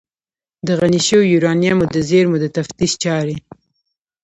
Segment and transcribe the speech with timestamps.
[0.67, 3.35] د غني شویو یورانیمو د زیرمو د تفتیش چارې